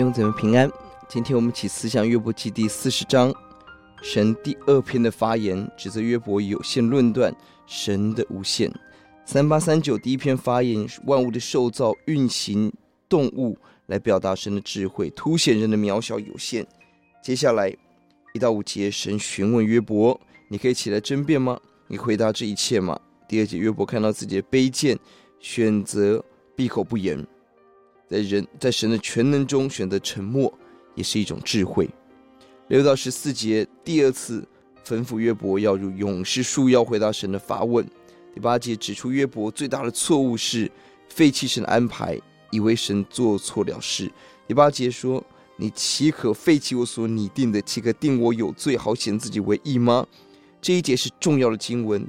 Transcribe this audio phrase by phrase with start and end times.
[0.00, 0.66] 弟兄姊妹平安，
[1.10, 3.30] 今天我们起思想约伯记第四十章，
[4.00, 7.30] 神第二篇的发言，指责约伯有限论断
[7.66, 8.72] 神的无限。
[9.26, 12.72] 三八三九第一篇发言，万物的受造、运行、
[13.10, 16.66] 动物，来表达神的智慧，凸显人的渺小有限。
[17.22, 17.70] 接下来
[18.32, 21.60] 一到五节，神询问约伯：“你可以起来争辩吗？
[21.88, 24.98] 你回答这一切吗？”第二节，约伯看到自己的卑贱，
[25.40, 26.24] 选择
[26.56, 27.22] 闭口不言。
[28.10, 30.52] 在人，在神的全能中选择沉默，
[30.96, 31.88] 也是一种智慧。
[32.66, 34.46] 六到十四节，第二次
[34.84, 37.86] 吩咐约伯要如勇士树要回答神的发问。
[38.34, 40.70] 第八节指出约伯最大的错误是
[41.08, 44.10] 废弃神的安排，以为神做错了事。
[44.48, 45.24] 第八节说
[45.56, 47.62] ：“你岂可废弃我所拟定的？
[47.62, 50.04] 岂可定我有罪，好显自己为义吗？”
[50.60, 52.04] 这一节是重要的经文，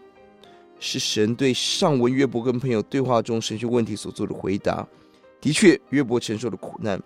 [0.80, 4.88] 是神对上文约伯跟朋友对话中神学问题所做的回答。
[5.42, 6.98] 的确，约伯承受了苦难；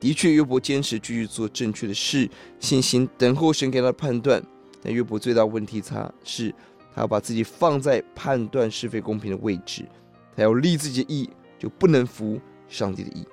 [0.00, 4.42] 的确，约伯坚持继续做正确的事，信心等候神给他的判断。
[4.82, 6.52] 但约伯最大问题，他是
[6.94, 9.84] 他要把自己放在判断是非公平的位置，
[10.34, 13.24] 他要立自己的义，就不能服上帝的义。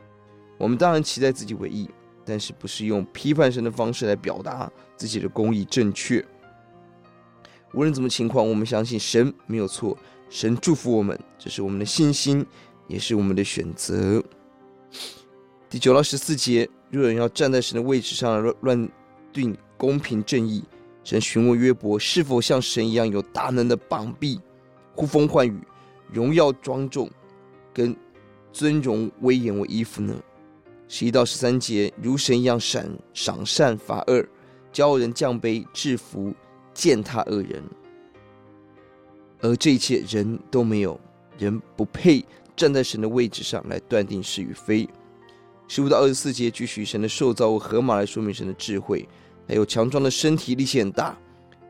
[0.58, 1.90] 我们当然期待自己为义，
[2.26, 6.24] 但是不是用批判神的方式来表达自己的公义正确。
[7.74, 9.98] 无论怎么情况，我们相信神没有错，
[10.30, 12.46] 神祝福我们，这是我们的信心，
[12.88, 14.24] 也是我们的选择。
[15.70, 18.90] 第九到十四节，若人要站在神的位置上乱乱
[19.32, 20.64] 定公平正义，
[21.04, 24.40] 神询问约伯是否像神一样有大能的膀臂、
[24.96, 25.60] 呼风唤雨、
[26.12, 27.10] 荣耀庄重
[27.74, 27.96] 跟
[28.52, 30.16] 尊荣威严为衣服呢？
[30.88, 34.26] 十一到十三节，如神一样赏赏善罚恶，
[34.72, 36.34] 教人降卑，制服
[36.74, 37.64] 践踏恶人，
[39.42, 41.00] 而这一切人都没有，
[41.38, 42.26] 人不配。
[42.60, 44.86] 站在神的位置上来断定是与非。
[45.70, 49.08] 十五到二十四节，继续神的受造物河马来说明神的智慧，
[49.48, 51.18] 还有强壮的身体，力气很大，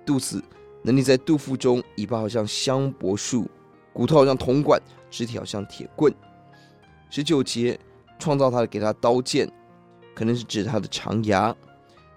[0.04, 0.44] 肚子
[0.82, 3.48] 能力在肚腹中，尾巴好像香柏树，
[3.94, 6.12] 骨头好像铜管，肢体好像铁棍。
[7.12, 7.80] 十九节，
[8.18, 9.48] 创造他的给他刀剑，
[10.16, 11.56] 可能是指他的长牙。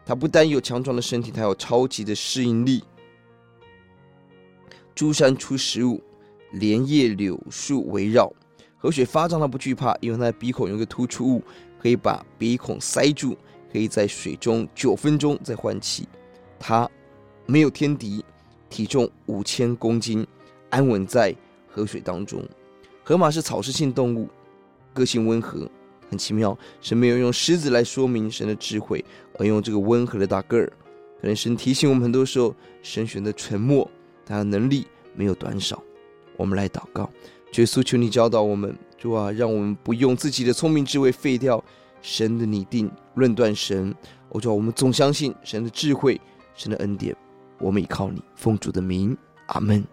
[0.06, 2.82] 他不单有强壮的身体，他有超级的适应力。
[4.94, 6.02] 诸山出食物，
[6.52, 8.32] 莲叶柳树围绕。
[8.82, 11.40] 河水发胀，他不惧怕，因为他的鼻孔有一个突出物，
[11.80, 13.36] 可以把鼻孔塞住，
[13.72, 16.08] 可以在水中九分钟再换气。
[16.58, 16.90] 他
[17.46, 18.24] 没有天敌，
[18.68, 20.26] 体重五千公斤，
[20.68, 21.32] 安稳在
[21.68, 22.42] 河水当中。
[23.04, 24.28] 河马是草食性动物，
[24.92, 25.70] 个性温和，
[26.10, 26.58] 很奇妙。
[26.80, 29.04] 神没有用狮子来说明神的智慧，
[29.38, 30.66] 而用这个温和的大个儿。
[31.20, 33.88] 可能神提醒我们，很多时候神选择沉默，
[34.26, 35.80] 他的能力没有短少。
[36.42, 37.08] 我们来祷告。
[37.54, 41.62] 耶稣，求你教导我们，主啊，让我们不用自己的聪明智慧废掉
[42.00, 43.94] 神的拟定，论断神。
[44.30, 46.20] 我主，我们总相信神的智慧，
[46.56, 47.14] 神的恩典。
[47.58, 49.16] 我们依靠你，奉主的名，
[49.46, 49.84] 阿门。